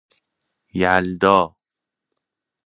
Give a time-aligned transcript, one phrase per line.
[0.79, 1.55] یلدا